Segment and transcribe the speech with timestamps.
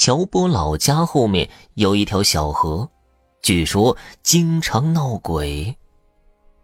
[0.00, 2.88] 乔波老家后面有一条小河，
[3.42, 5.76] 据说经常闹鬼，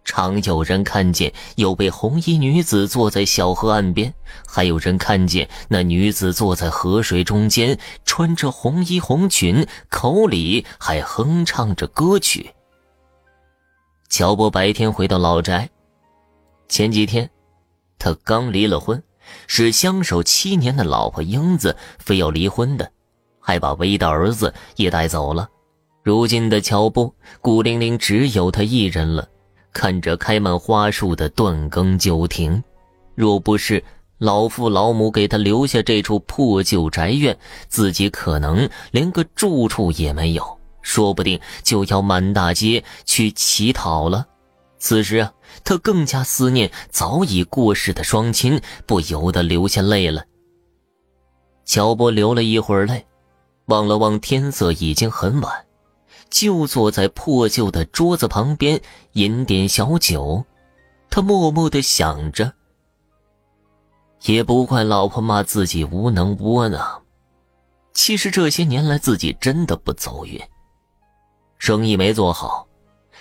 [0.06, 4.14] 常有人看见有位红衣女子坐在小河岸边，
[4.46, 12.54] 还有人看见那女子坐在河水中间，穿着红衣红裙，口里还哼唱着歌曲。
[14.08, 15.68] 乔波白天回到老宅，
[16.70, 17.28] 前几天
[17.98, 19.02] 他刚离了婚，
[19.46, 22.92] 是相守七年的老婆英子非要离婚的。
[23.46, 25.48] 还把唯一的儿子也带走了，
[26.02, 29.28] 如今的乔波孤零零只有他一人了。
[29.72, 32.60] 看着开满花树的断更旧亭，
[33.14, 33.84] 若不是
[34.18, 44.26] 老父老母给他留下这处破旧宅院，自己可能连个住处也没有，说不定就要满大街去乞讨了。
[44.78, 45.32] 此时啊，
[45.62, 50.24] 他更加思念早已过世的双亲，不由得流下泪了。
[51.64, 53.06] 乔波流了一会儿泪。
[53.66, 55.66] 望了望天色，已经很晚，
[56.30, 58.80] 就坐在破旧的桌子旁边
[59.12, 60.44] 饮点小酒。
[61.08, 62.52] 他默默的想着，
[64.24, 67.02] 也不怪老婆骂自己无能窝囊。
[67.94, 70.38] 其实这些年来，自己真的不走运，
[71.58, 72.68] 生意没做好，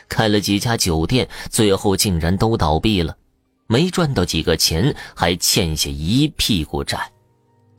[0.10, 3.16] 开了几家酒店，最后竟然都倒闭了，
[3.68, 7.12] 没赚到几个钱，还欠下一屁股债。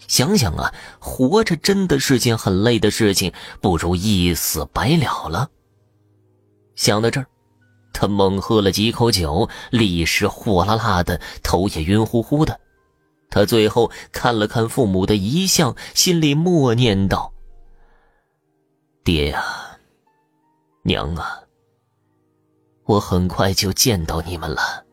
[0.08, 5.50] 想想啊，活着真的是件很累的事情，不如一死百了了。
[6.74, 7.26] 想到这儿，
[7.92, 12.60] 他猛喝了几口酒，立时火辣辣的，头也晕乎乎的。
[13.30, 17.32] 他最后看了看父母的遗像，心里默念道
[19.04, 19.44] ：“爹呀，
[20.82, 21.40] 娘啊，
[22.84, 24.84] 我很快就见到你们了。”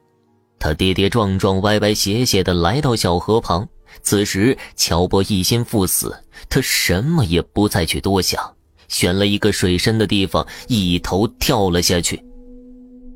[0.59, 3.67] 他跌跌撞撞、歪歪斜斜的来到小河旁。
[4.02, 6.17] 此时，乔波一心赴死，
[6.49, 8.53] 他什么也不再去多想，
[8.88, 12.22] 选了一个水深的地方，一头跳了下去。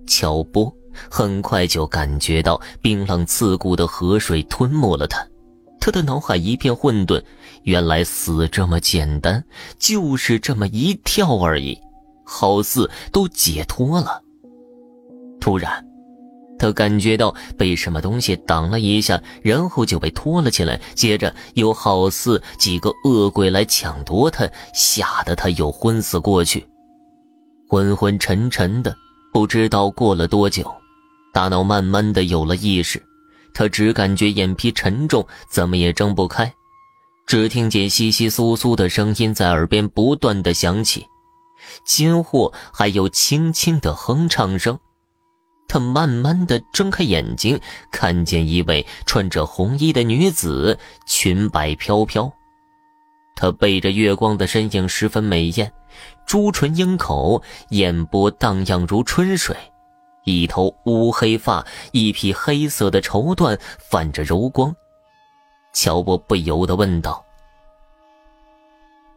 [0.05, 0.73] 乔波
[1.09, 5.25] 很快就感觉到冰冷刺骨的河水吞没了他，
[5.79, 7.21] 他的脑海一片混沌，
[7.63, 9.43] 原来死这么简单，
[9.77, 11.77] 就是这么一跳而已，
[12.25, 14.21] 好似都解脱了。
[15.39, 15.86] 突然。
[16.59, 20.79] 他感觉到被什么东西挡了一下，然后就被拖了起来。
[20.95, 26.67] 接着又好似几个恶鬼来抢夺他，吓得他又昏死过去，
[27.69, 28.95] 昏昏沉沉的。
[29.33, 30.73] 不知道过了多久，
[31.31, 33.03] 大脑慢慢的有了意识，
[33.53, 36.51] 他只感觉眼皮沉重，怎么也睁不开。
[37.27, 41.05] 只听见窸窸窣窣的声音在耳边不断的响起，
[41.85, 44.79] 间或还有轻轻的哼唱声。
[45.67, 47.59] 他慢慢的睁开眼睛，
[47.91, 52.31] 看见一位穿着红衣的女子，裙摆飘飘。
[53.35, 55.71] 她背着月光的身影十分美艳，
[56.25, 59.55] 朱唇樱口，眼波荡漾如春水，
[60.23, 64.75] 一头乌黑发，一匹黑色的绸缎泛着柔光。
[65.73, 67.23] 乔波不由得问道：“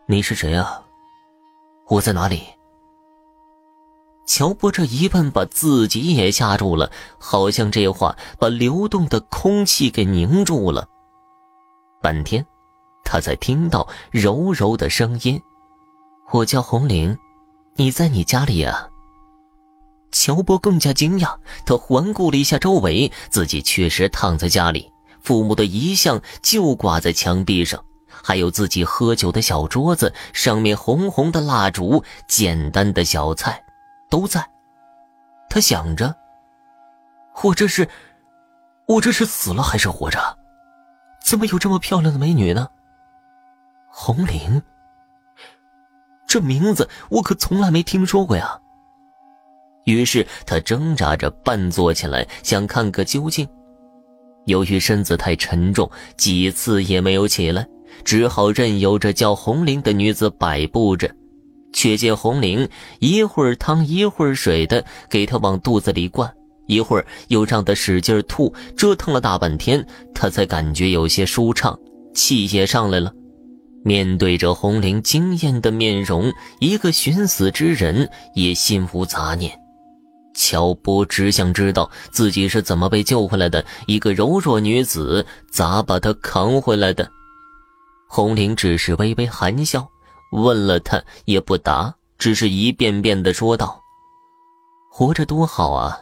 [0.04, 0.82] 你是谁啊？
[1.88, 2.42] 我在哪里？”
[4.30, 10.86] 乔波这一问，把自己也吓住了，好像这话把流动的空气给凝住了。
[12.00, 12.46] 半天，
[13.02, 15.42] 他才听到柔柔的声音
[16.30, 17.18] ：“我叫红玲，
[17.74, 18.88] 你在你家里呀？”
[20.12, 21.34] 乔波更加惊讶，
[21.66, 27.84] 他环顾了一下周围，自己确实躺在家里，父母的遗像就挂在墙壁上，
[28.22, 33.64] 还有自己喝酒的小桌子，上面红红的蜡烛，简单的小菜。
[34.10, 34.44] 都在，
[35.48, 36.14] 他想着：
[37.42, 37.88] 我这是，
[38.86, 40.18] 我这是死了还是活着？
[41.22, 42.68] 怎么有这么漂亮的美女呢？
[43.88, 44.60] 红玲，
[46.26, 48.60] 这名字我可从来没听说过呀。
[49.84, 53.48] 于是他挣扎着半坐起来，想看个究竟。
[54.46, 57.66] 由于身子太沉重，几次也没有起来，
[58.04, 61.10] 只好任由着叫红玲的女子摆布着。
[61.72, 62.68] 却见红玲
[62.98, 66.32] 一会儿汤一会儿水的给他往肚子里灌，
[66.66, 71.78] 一会儿又让他使劲吐，折腾了大半天，他才感觉有些舒畅，
[72.14, 73.12] 气也上来了。
[73.82, 79.58] 面对着红玲惊艳的面容，一个寻死之人也心无杂念。
[80.34, 87.08] 乔波只想知道自己是怎么被救回来的，一个柔弱女子咋把他扛回来的？
[88.06, 89.88] 红玲只是微微含笑。
[90.30, 93.82] 问了他也不答，只是一遍遍的说道
[94.90, 96.00] ：“活着多好啊，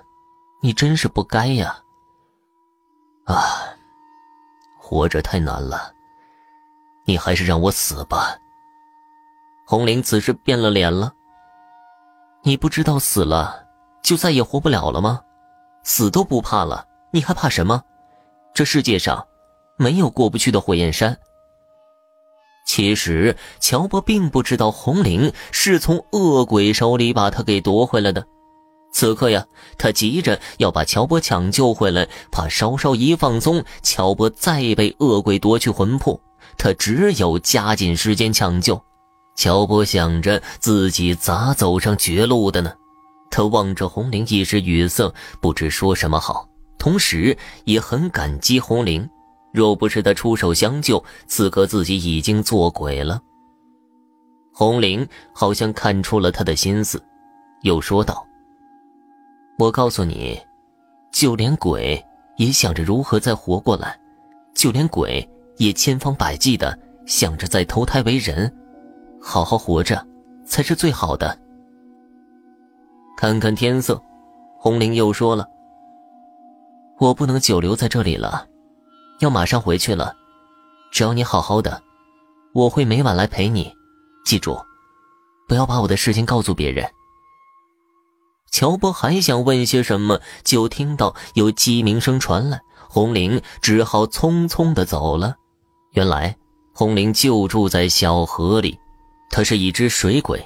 [0.60, 1.78] 你真是不该呀。
[3.24, 3.36] 啊，
[4.78, 5.92] 活着太难了，
[7.04, 8.36] 你还是让我死吧，
[9.66, 11.12] 红玲此时变了脸了。
[12.42, 13.66] 你不知道死了
[14.02, 15.20] 就再也活不了了吗？
[15.84, 17.82] 死都不怕了，你还怕什么？
[18.54, 19.26] 这世界上
[19.76, 21.16] 没有过不去的火焰山。
[22.68, 28.22] 其实乔波并不知道红玲是从恶鬼手里把他给夺回来的。
[28.92, 29.42] 此刻呀，
[29.78, 36.20] 他急着要把乔波抢救回来，怕稍稍一放松，乔波再被恶鬼夺去魂魄。
[36.58, 38.78] 他只有加紧时间抢救。
[39.34, 42.70] 乔波想着自己咋走上绝路的呢？
[43.30, 45.10] 他望着红玲，一时语塞，
[45.40, 46.46] 不知说什么好。
[46.78, 49.08] 同时也很感激红玲，
[49.52, 53.20] 若不是他出手相救，此刻自己已经做鬼了。
[54.52, 57.02] 红玲好像看出了他的心思，
[57.62, 58.26] 又说道。
[59.58, 60.40] 我告诉你，
[61.12, 62.04] 就连鬼
[62.36, 63.98] 也想着如何再活过来，
[64.54, 68.52] 就连鬼也千方百计的想着再投胎为人，
[69.20, 70.06] 好好活着
[70.44, 71.38] 才是最好的。
[73.16, 74.00] 看看天色，
[74.56, 75.48] 红玲又说了
[77.00, 78.46] ：“我不能久留在这里了，
[79.20, 80.14] 要马上回去了。
[80.90, 81.82] 只要你好好的，
[82.52, 83.72] 我会每晚来陪你。
[84.24, 84.58] 记住，
[85.46, 86.88] 不要把我的事情告诉别人。”
[88.50, 95.36] 乔波还想问些什么，就听到有鸡鸣声传来，红玲只好匆匆的走了。
[95.92, 96.34] 原来
[96.72, 98.78] 红玲就住在小河里，
[99.30, 100.42] 她是一只水鬼，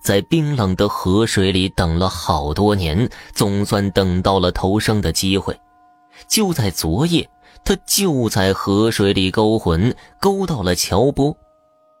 [0.00, 5.58] 在冰冷的河水里等了好多年，总算等到了投生的机会。
[6.28, 7.28] 就在昨夜，
[7.64, 11.36] 他就在河水里勾魂，勾到了乔波。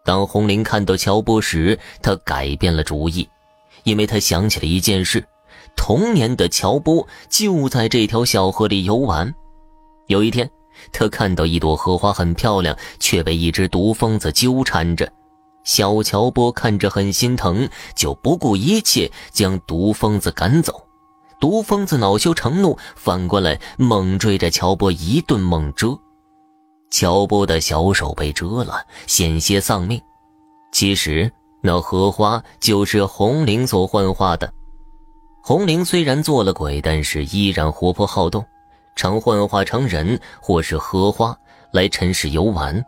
[0.04, 3.28] 当红玲看到乔波时，他改变了主意，
[3.84, 5.24] 因为他想起了一件事。
[5.76, 9.32] 童年的乔波就在这条小河里游玩。
[10.08, 10.50] 有一天，
[10.92, 15.10] 他看到一朵荷花很漂亮，却被一只毒蜂子纠缠着。
[15.64, 20.84] 小乔波看着很心疼，就不顾一切将毒蜂子赶走。
[21.42, 25.98] 毒蜂子恼羞成怒，反过来猛追着乔波一顿猛蛰。
[26.88, 30.00] 乔波的小手被蛰了，险些丧命。
[30.70, 31.28] 其实
[31.60, 34.54] 那荷花就是红绫所幻化的。
[35.42, 38.46] 红绫虽然做了鬼，但是依然活泼好动，
[38.94, 41.36] 常幻化成人或是荷花
[41.72, 42.80] 来尘世游玩。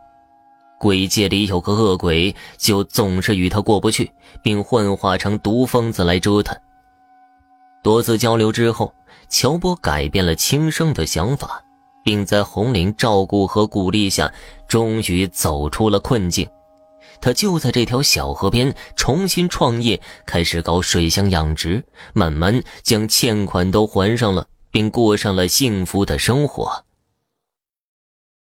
[0.79, 4.09] 鬼界里有个恶鬼，就总是与他过不去，
[4.41, 6.57] 并幻化成毒疯子来折腾。
[7.85, 8.91] 多次交流之后，
[9.29, 11.63] 乔波改变了轻生的想法，
[12.03, 14.33] 并在红玲照顾和鼓励下，
[14.67, 16.49] 终于走出了困境。
[17.21, 26.84] 他就在这条小河边重新创业，开始搞水乡养殖，慢慢将欠款都还上了，并过上了幸福的生活。